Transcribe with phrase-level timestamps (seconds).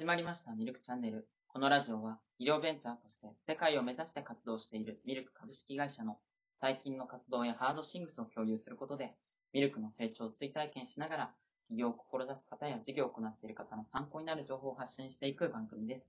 [0.00, 1.28] 始まりましたミルクチャンネル。
[1.46, 6.16] このラジオは医療ベンチャーとして世界を目指して活動しているミルク株式会社の
[6.58, 9.12] 最近の活動やハードシングスを共有することで、
[9.52, 11.30] ミルクの成長を追体験しながら、
[11.68, 16.06] 起業を志す方や事業を行っている方の参考になる情報を発信していく番組です。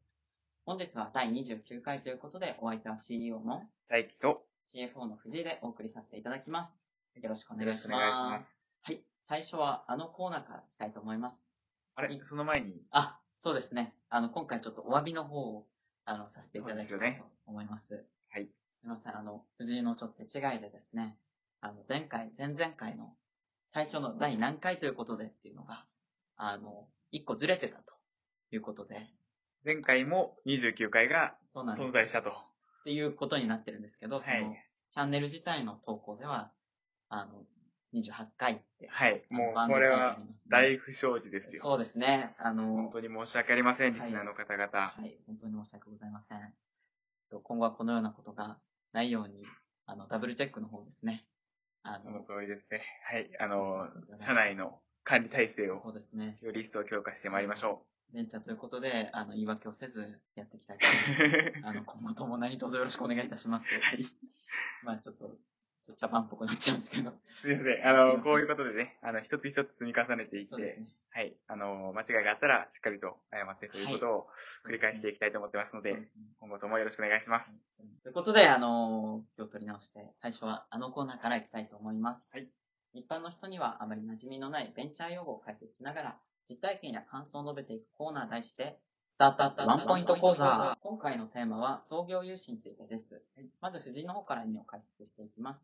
[0.66, 6.72] 本日は第29回ということで、お相手は CEO の大輝と CFO の藤井でお送りさせていただきます。
[7.22, 8.90] よろしくお願いします。
[8.90, 9.04] はい。
[9.28, 11.36] 最初はあのコーナーからいきたいと思います。
[11.96, 13.96] あれその前に、あ、そうですね。
[14.12, 15.66] あの、今回ちょっとお詫びの方を、
[16.06, 18.06] あの、させていただきたいと思います。
[18.30, 18.46] はい。
[18.46, 19.18] すみません。
[19.18, 21.18] あの、藤井のちょっと手違いでですね、
[21.60, 23.16] あの、前回、前々回の
[23.74, 25.86] 最初の第何回ということでっていうのが、
[26.38, 27.96] あの、一個ずれてたと
[28.52, 29.08] いうことで、
[29.66, 31.36] 前回も29回が。
[31.48, 32.30] 存在したと。
[32.30, 32.34] っ
[32.84, 34.68] ていうことになってるんですけど、その、はい。
[34.92, 36.52] チャンネル自体の投稿では、
[37.10, 37.44] あの、
[37.94, 39.24] 28回って、はい。
[39.30, 40.18] もう、これは
[40.50, 41.62] 大不祥事ですよ。
[41.62, 42.36] そうですね。
[42.40, 44.66] あの、本当に申し訳ありません、リはいスナーの方々。
[44.66, 46.54] はい、本当に申し訳ございません。
[47.30, 48.58] と今後はこのようなことが
[48.94, 49.46] ないように、
[49.86, 51.26] あの、ダブルチェックの方ですね。
[51.84, 52.82] あそのの、通りですね。
[53.10, 53.30] はい。
[53.40, 53.88] あの
[54.24, 56.38] 社内の管理体制をそうですね。
[56.42, 57.82] より一層強化してまいりましょ
[58.14, 60.90] ベンチャーということで、あの、言い訳をせずやっていきたいとう。
[60.90, 61.66] 思います。
[61.66, 63.68] あの、今後とも何卒よろしくお願いいたします。
[63.68, 64.06] はい。
[64.84, 65.38] まあちょっと、
[65.92, 67.12] と茶番っぽくなっちゃうんですけど。
[67.42, 67.88] すみません。
[67.88, 70.88] あの、こういうことでね、あの、一つ一つ積み重ねていって、ね。
[71.12, 71.36] はい。
[71.48, 74.28] あの、間違いがあったら、しっかりと謝ってということを
[74.66, 77.52] 繰り返していきたいと思ってますので、そうですね今後ともよろしくお願いします。
[78.04, 82.22] ということで、あの今日取り直して、最初はあのコーナーからいきたいと思います。
[82.32, 82.48] はい。
[82.94, 86.18] 一般の人にはあまり馴染みのないベンチャー用語を解説しながら、
[86.50, 88.91] 実体験や感想を述べていくコーナー題して、ス
[89.22, 90.76] タートワンポイント講座。
[90.82, 93.22] 今回のテーマは創業融資についてです。
[93.62, 95.62] まず藤井の方から意味を解説していきます。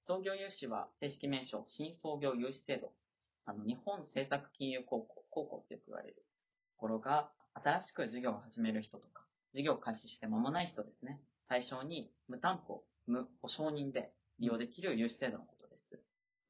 [0.00, 2.92] 創業融資は正式名称、新創業融資制度。
[3.46, 6.22] あの、日本政策金融高校、高校ってよく言われると
[6.76, 9.24] ころが、新しく事業を始める人とか、
[9.54, 11.18] 事業を開始して間もない人ですね。
[11.48, 15.98] 対象に無担保、無保証人で利用できる融資制度のことです。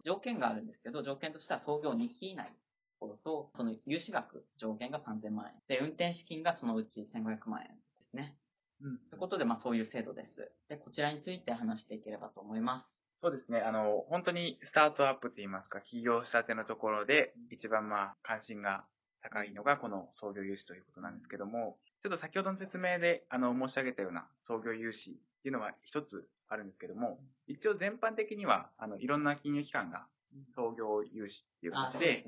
[0.04, 2.52] 条件があるんですけど、条件としては創業2期以内
[3.00, 5.54] ころと、その融資額上限が3000万円。
[5.66, 7.68] で、運転資金がそのうち1500万円
[7.98, 8.36] ですね。
[8.82, 8.98] うん。
[9.10, 10.52] ということで、まあそういう制度です。
[10.68, 13.04] で、こちらについて話していければと思います。
[13.22, 13.60] そうですね。
[13.60, 18.84] あの、本当にスタートアップといいますか、起業したてのところで、一番まあ、関心が
[19.22, 30.06] 高いのが、この創業融資ということなんですけども、ちょっと先ほどの説明で、あの、申し上げたような創業融資っていうのは一つあるんですけども、一応全般的には、あの、いろんな金融機関が
[30.54, 32.24] 創業融資っていうあ、形で。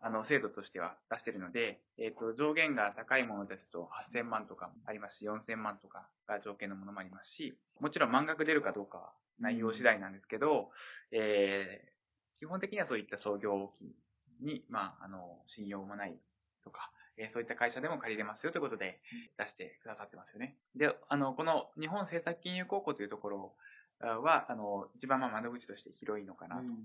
[0.00, 10.70] あの、制度としては出してるので、えっ、と、上限が高いものですと8000万とかもありますし、4000万とかが条件のものもありますし、もちろん満額出るかどうかは内容次第なんですけど、
[11.12, 11.96] えー
[12.38, 13.96] 基本的にはそういった創業期
[14.44, 16.14] に、まあ、あの、信用もない
[16.62, 19.00] とか、えーそういった会社でも借りれますよということで
[19.38, 20.58] 出してくださってますよね。
[20.74, 23.56] で、あの、この日本政策金融高校というところ
[24.04, 26.76] は、あの、一番まあ窓口として広いのかなとうん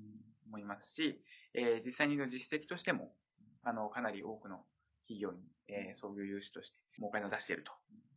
[0.47, 1.23] 思いますし、
[1.53, 3.15] えー実際にの実績としても、
[3.63, 4.65] あの、かなり多くの
[5.07, 7.71] 企業に、えー創業融資としてお金を出していると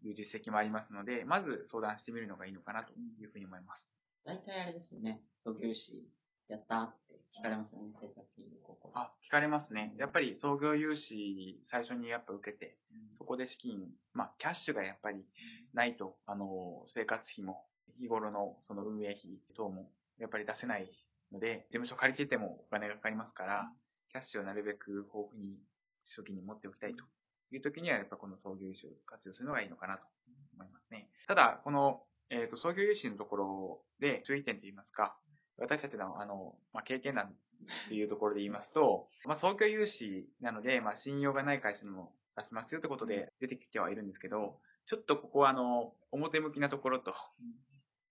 [0.07, 3.89] いう実績もありますので、まず相談してみるのがいいのかなというふうに思います。
[4.25, 5.21] 大体あれですよね。
[5.45, 6.09] 創業融資
[6.49, 8.93] やったって聞かれますよね、政策金融高校。
[8.95, 9.95] あ、聞かれますね。
[9.99, 12.77] やっぱり創業融資最初にやっぱ受けて、
[13.19, 15.25] そこで資金、まあ、キャッシュがやっぱり
[15.73, 17.65] ないと、あの、生活費も、
[18.01, 20.91] 日頃のその運営費等も、やっぱり出せない
[21.33, 23.71] ので、事務所借りててもお金がかかりますから、
[24.11, 25.59] キャッシュをなるべく豊富に
[26.07, 27.05] 初期に持っておきたいと
[27.51, 30.07] いう時には、やっぱこの創業融資を活用するのがいいのかなと
[30.55, 31.09] 思いますね。
[31.27, 35.17] ただ、この、えっ、と、創業融資のところで注意点といいますか、
[35.59, 47.15] 私たちの、あの、まあ、経験談っていうところで言いますと、まあ、創業融資なので、まあ、信用がない会社にも出せますよってことで出てきてはいるんですけど、ちょっとここはあの、表向きなところと、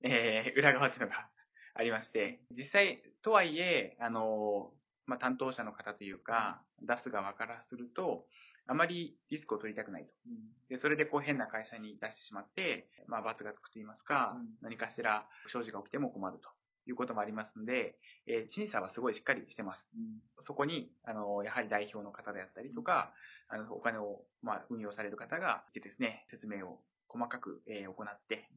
[0.04, 1.30] えー、 裏側っていうのが
[1.74, 4.74] ありまして、実際、とはいえ、あの、
[5.06, 8.28] まあ、担当者の方というか、出す側からすると、
[8.66, 10.14] あまりリスクを取りたくないと。
[10.28, 10.54] うん。
[10.70, 14.58] で、それでこう変な会社に出してしまって、まあ罰がつくと言いますか、うん。
[14.62, 16.50] 何かしら不祥事が起きても困ると。
[16.86, 17.98] いうこともありますので、
[18.28, 19.86] えー審査はすごいしっかりしてます。
[19.96, 20.22] うん。
[20.46, 23.14] そこに、あの、やはり代表の方であったりとか、
[23.48, 28.50] あの、お金を、まあ、運用される方がいてですね、説明を細かく、えー行って、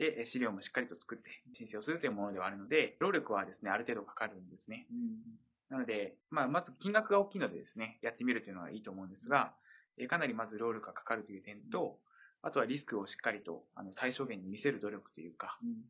[0.00, 4.86] で、えー資料もしっかりと作って申請をするというものではあるので、労力はですね、ある程度かかるんですね。
[4.90, 5.38] うん
[5.70, 9.54] なので、まあ、まず金額が大きいのでですね、やってみるというのはいいと思うんですが、
[9.98, 12.00] えーかなりまず労力がかかるという点と、
[12.42, 15.84] あとはリスクをしっかりと、あの、最小限に見せる努力というか、うん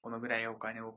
[0.00, 0.94] このぐらいお金を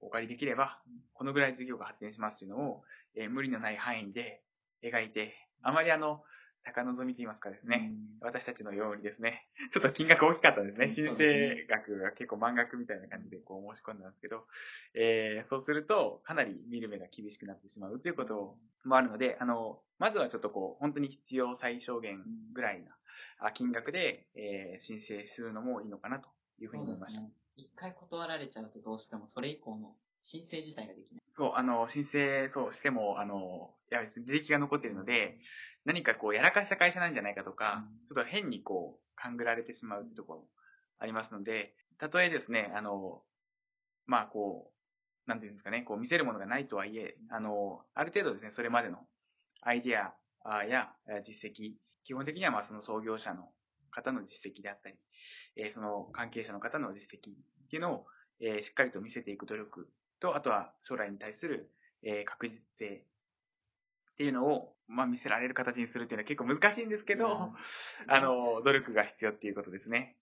[0.00, 0.80] お借りできれば、
[1.14, 2.82] このぐらい事業が発展しますというのを、
[3.14, 4.42] えー無理のない範囲で
[4.82, 6.24] 描いて、あまりあの、
[6.64, 10.92] 高望みと言いますかですね、私たちのようにですね、 ちょっと金額大きかったんですね。
[10.92, 14.46] 申請額が結構満額みたいな感じでこう申し込んだんですけど、
[14.94, 22.84] えー、そうするとかなり見る目が厳しくなってしまうということもあるので、あの、まずはちょっとこう、本当に必要最小限ぐらい
[23.40, 26.28] な金額で、えー、申請するのもいいのかなと
[26.58, 27.22] いうふうに思いました。
[27.56, 31.17] 一、ね、回断られちゃうとどうしてもそれ以降の申請自体ができない。
[31.38, 35.38] そう、あの、申請、そうしても、あの、いや、履歴が残っているので、
[35.84, 40.46] 何かこう、やらかした会社なんじゃないかとか、ちょっと変にこう、勘ぐられてしまうってところも
[40.98, 43.22] ありますので、たとえですね、あの、
[44.06, 44.72] まあこ
[45.26, 48.98] う、なんていうんですかね、こう見せるものがないとはいえ、あの、ある程度ですね、それまでの
[49.60, 49.98] アイディ
[50.44, 50.90] アや
[51.22, 51.74] 実績、
[52.04, 53.48] 基本的にはまあその創業者の
[53.90, 54.96] 方の実績であったり、
[55.56, 58.06] えその関係者の方の実績っていうのを、
[58.40, 59.88] えしっかりと見せていく努力
[60.20, 61.70] と、あとは将来に対する、
[62.02, 63.04] え確実性
[64.12, 67.52] っていうのを、まあ、見せられる形にするっていうのは結構難しいんですけど、
[68.08, 70.16] あの、努力が必要っていうことですね。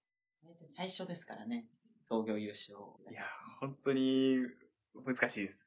[0.71, 1.67] 最初ですからね、
[2.03, 2.77] 創業優勝、
[3.11, 3.25] いや、
[3.61, 4.39] 本当に
[5.05, 5.59] 難しいです。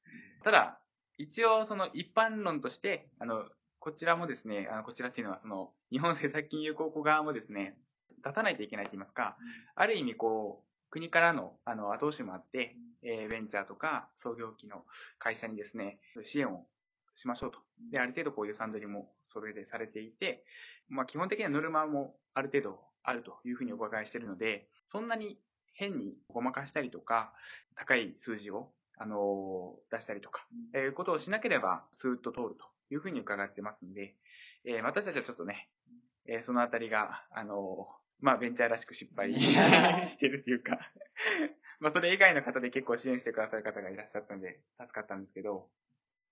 [0.44, 0.80] ただ、
[1.18, 3.50] 一応その一般論として、あの、
[3.80, 7.78] こちらもですね、あのこちらっていうのはその日本政策金融公庫側もですね、
[8.24, 9.38] 出さないといけないと言いますか、
[9.76, 14.84] ある意味こう、国からのあの後押しもあって、えー、ベンチャーとか創業期の
[15.18, 16.66] 会社にですね、支援を
[17.16, 17.60] しましょうと。
[17.92, 20.44] で、ある程度こう予算取りもそれでされていて、
[20.90, 25.38] まあ基本的なノルマもある程度あるというふうにお伺いしているので、そんなに
[25.74, 27.34] 変にごまかしたりとか、
[27.76, 34.16] 高い数字を、あのー、出したりとか、えいうことをしなければ、スーッと通るというふうに伺ってますんで、
[34.66, 35.70] えー、私たちはちょっとね、
[36.28, 37.88] えー、そのあたりが、あの
[38.22, 39.34] まあ、ベンチャーらしく失敗
[40.08, 40.80] してるというか
[41.80, 45.68] まあ、それ以外の方で結構支援してくださる方がいらっしゃったんで、助かったんですけど、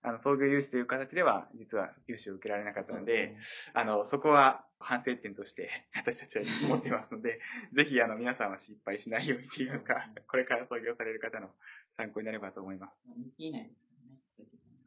[0.04, 3.40] あの、創業融資という形では、実は融資を受けられなかったので、でね、
[3.74, 7.40] あの、そこは反省点として 私たちは思っていますので、
[7.74, 11.56] ぜひ、あの、皆さんは失敗しないようにと言いますか、これから創業される方の
[11.96, 13.10] 参考になればと思います。
[13.10, 14.20] 2期以内ですからね。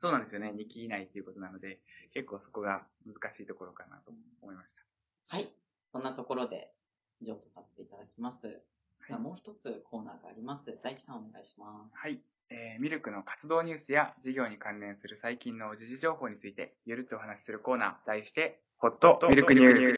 [0.01, 0.51] そうなんですよね。
[0.51, 1.81] 2期以内ということなので、
[2.13, 4.13] 結構そこが難しいところかなと
[4.43, 5.37] 思いました。
[5.37, 5.53] はい。
[5.93, 6.80] そんなところで、以
[7.23, 8.61] 上とさせていただきます。
[9.09, 10.79] はい、もう一つコーナーがあります。
[10.83, 11.97] 大樹さんお願いします。
[11.97, 12.21] はい。
[12.51, 19.97] えー、ミルクの活動ニュースや事業に関連する最近の時事情報についてゆるっとお話しするコーナー、題して、ホットミルクニュース。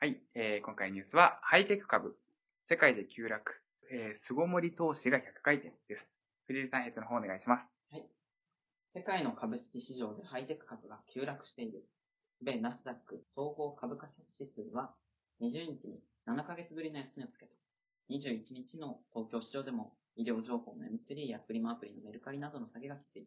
[0.00, 2.16] はい、えー、今回ニュースは、ハイテク株、
[2.68, 3.60] 世界で急落、
[3.92, 6.08] えー、巣ごもり投資が100回転です。
[6.48, 7.81] 藤井さん、えっとの方お願いします。
[8.94, 11.82] 世界の株式市場でハイテク株が急落している。
[12.42, 14.06] 米ナスダック総合株価
[14.38, 14.90] 指数は
[15.40, 17.52] 20日に7ヶ月ぶりの安値をつけた。
[18.10, 23.26] 21日の東京市場でも医療情報の M3 やフリマアプリのメルカリなどの下げがきつい。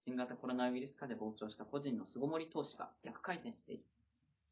[0.00, 3.84] 新型コロナウイルス化で膨張した個人の巣ごもり投資が逆回転している。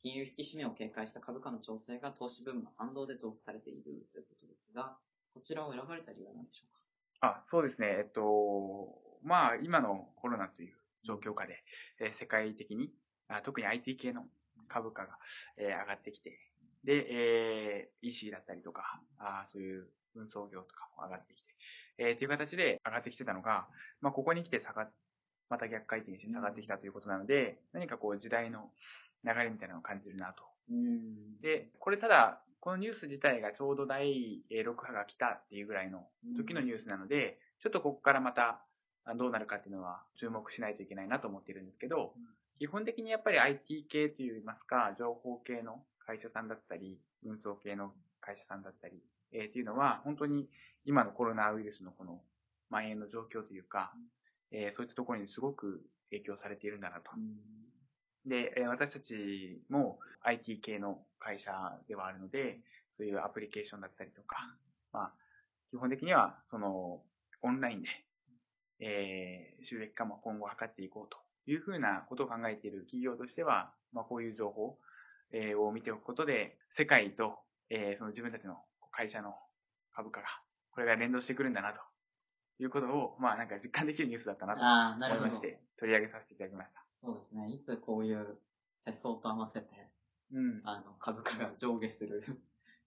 [0.03, 4.99] 金融引き締めを警戒した株価の調整が投資分の反動で増幅されているということですが、
[5.33, 7.27] こちらを選ばれた理由は何でしょうか？
[7.29, 7.87] あ、そうですね。
[7.99, 8.21] えっと、
[9.23, 10.75] まあ、今のコロナという
[11.05, 11.63] 状況下で、
[12.01, 12.93] え世界的に、
[13.29, 14.25] あ特に IT 系の
[14.69, 15.19] 株価が、
[15.57, 16.39] え上がってきて
[16.85, 21.49] で、えー、EC だったりとか、あそういう運送業とかも上がってきて、
[21.99, 23.67] えー、っていう形で上がってきてたのが、
[24.01, 24.91] まあ、ここに来て下がっ、
[25.49, 28.71] また逆回転して下がってきたということなので、何かこう時代の
[29.25, 30.43] 流れみたいなのを感じるなと。
[31.43, 38.63] で、これただ、このニュース自体がちょうど第6波が来たっていうぐらいの時のニュースなので、ちょっとここからまた
[39.17, 42.13] どうなるかっていうのは注目しないといけないなと思っているんですけど、
[42.59, 49.03] 基本的にやっぱり IT 系といいますか、情報系の会社さんだったり、運送系の会社さんだったり、
[49.33, 50.49] えー、っていうのは、本当に
[50.85, 52.21] 今のコロナウイルスのこの
[52.69, 53.93] 蔓延の状況というか、
[54.53, 57.11] えー、そういったところにすごく影響されているんだなと。
[58.27, 61.53] で、えー、私たちも IT 系の会社
[61.89, 62.61] ではあるので、
[62.97, 64.37] そういうアプリケーションだったりとか、
[64.93, 65.13] まあ、
[65.71, 67.03] 基本的には、その、
[67.43, 67.89] オンラインで、
[68.81, 71.19] えー、収益化も今後図っていこうと
[71.51, 74.79] いうふうなことを考えている企業としては、まあ、こういう情報、
[75.33, 78.57] えを見ておくことで、世界と、えその自分たちの
[78.91, 79.37] 会社の
[79.95, 80.27] 株価が、
[80.73, 81.81] これが連動してくるんだなと
[82.59, 84.57] いうことを、まあなんか実感できるニュースだったな
[84.99, 86.85] と思いまして、取り上げさせていただきました。
[87.03, 87.49] そうですね。
[87.49, 88.39] いつこういう
[88.87, 89.67] 世相と合わせて、
[90.33, 92.21] うん、あの株価が上下する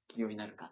[0.07, 0.71] 企業になるか。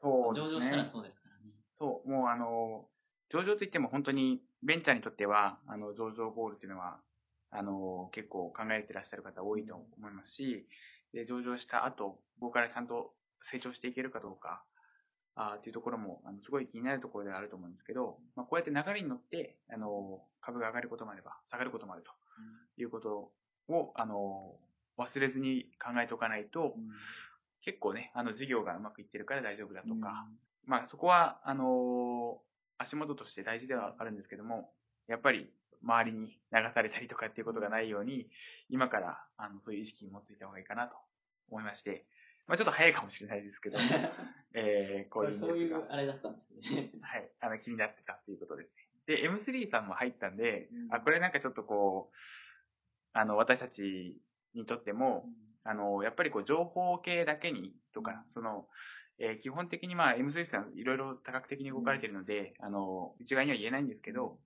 [0.00, 0.40] そうね。
[0.40, 1.52] 上場したらそうですからね。
[1.78, 2.86] そう、もうあの、
[3.30, 6.98] 上場といっても本当にベンチャーにとっては、あの、上場ゴールっていうのは、
[7.50, 10.66] あの、結構考えてらっしゃる方多いと思いますし、
[11.12, 13.12] で、上場した後、ここからちゃんと
[13.50, 14.62] 成長していけるかどうか、
[15.34, 22.10] あっていうところも、あの、すごい気になるところではあると思うんですけど、まあ、こうやって流れに乗って、あの、株が上がることもあれば、下がることもあると
[22.80, 23.32] いうこと
[23.68, 24.54] を、あの、
[24.98, 26.90] 忘れずに考えておかないと、うん、
[27.64, 30.04] 結構ね、あの、事業がうまくいってるから大丈夫だとか、うん、
[30.66, 32.40] まあ、そこは、あの、
[32.82, 34.70] 足元として大事ではあるんですけども、
[35.08, 35.50] やっぱり
[35.82, 38.28] 周りに流されたりとかっていうことがないように、
[38.68, 40.96] 今から、あの、そういう意識に持っていた方がいいかなと
[41.50, 42.06] 思いまして、
[42.46, 43.78] まあちょっと早いかもしれないですけど、
[44.54, 46.90] えー、こういうそういう、あれだったんですね。
[47.00, 47.30] はい。
[47.40, 48.82] あの、気になってたっていうことですね。
[49.06, 52.16] で、M3 さんも入ったんで、うん、あ、これなんかちょっとこう、
[53.12, 54.20] あの、私たち
[54.54, 55.24] にとっても、
[55.64, 58.68] うん、あの、やっぱりこう、情報系だけに、とか、うん、その、
[59.24, 64.36] えー、基本的にまあ M3 さんいろいろ多角的に動かれているので、あの、内側には言えないんですけど、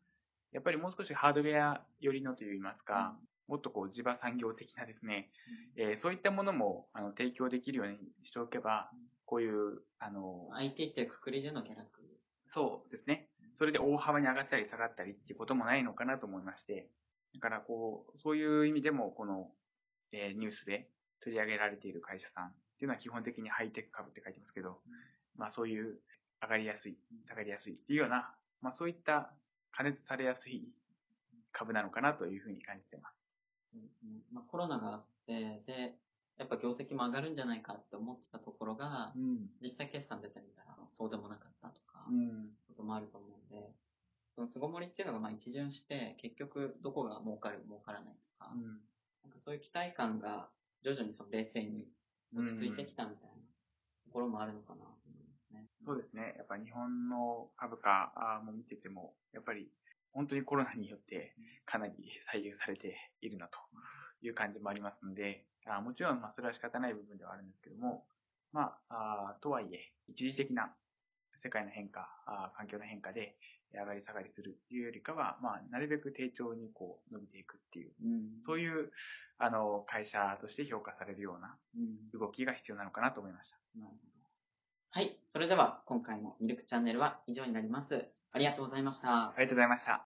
[0.53, 3.17] やっぱりもう少しハードウェア寄りのといいますか、
[3.49, 5.31] もっとこう地場産業的なですね、
[5.77, 8.91] えー、そういったものもあの提供できるようにしておけば、
[9.25, 11.87] こういう、あの、IT ってくくりでの下落。
[12.49, 13.31] そうですね。
[13.59, 16.91] それで大幅に上がったり下がったりっていうこともないのかなと思いまして、
[17.33, 19.49] だからこう、そういう意味でも、この、
[20.13, 20.91] えー、ニュースで
[21.21, 24.79] 取り上げられている会社さんっていうのは基本的にハイテク株って書いてますけど、
[25.37, 25.99] まあそういう
[26.43, 26.97] 上がりやすい、
[27.29, 28.31] 下がりやすいっていうような、
[28.61, 29.33] まあそういった
[29.73, 30.69] 加熱されやすい
[31.53, 33.17] 株なのかなというふうに感じてます。
[33.75, 34.23] うん。
[34.33, 35.95] まあ、コロナがあって、で、
[36.39, 43.71] やっぱ業績も上がるんじゃないかって思ってたところが、うん、実際決算出てみたらそうでもなかったとか、うん、こともあると思うんで、
[44.35, 50.49] その巣ごもりっていうのがまあ一巡して、結局どこが儲かる、儲からないとか、うん、なんかそういう期待感が
[50.83, 51.87] 徐々にその冷静に
[52.37, 53.35] 落ち着いてきたみたいな
[54.05, 54.85] ところもあるのかな
[55.59, 55.67] ね。
[55.85, 56.35] そうですね。
[56.37, 58.13] やっぱ日本の株価
[58.45, 59.69] も見てても、やっぱり
[60.13, 61.95] 本当にコロナによってかなり
[62.33, 63.59] 左右されているなと
[64.23, 68.07] いう感じもありますので、あもちろん、まあ、それは仕方ない部分ではあるんですけども、
[68.53, 70.75] まあ、あとはいえ、一時的な
[71.47, 73.37] 世界の変化、あ環境の変化で
[73.73, 78.91] 上がり下がりするっていうよりかは、まあ、なるべく低調にこう伸びていくっていう、うん、そういう、
[79.39, 81.57] あの、会社として評価されるような
[82.19, 83.57] 動きが必要なのかなと思いました。
[83.79, 84.01] なるほど。
[84.91, 85.17] はい。
[85.33, 88.07] それでは、今回のミルクチャンネルは以上になります。
[88.33, 89.29] ありがとうございました。
[89.29, 90.07] ありがとうございました。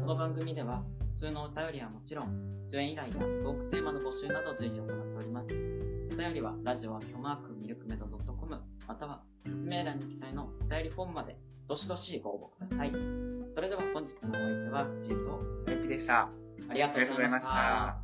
[0.00, 2.28] この番組では、普通のお便りはもちろん、
[2.70, 5.46] 出演依頼やトークテーマの募集など随時行っております。
[5.46, 5.48] お
[6.16, 11.36] 便りは、ラジオはひょマークミルクメド .com、または、説明欄に記載のお便りフォームまで、
[11.68, 12.92] どしどしご応募ください。
[13.50, 16.30] それでは本日のお相手は、ジーと、ゆきでした。
[16.68, 17.96] ありがとうございました。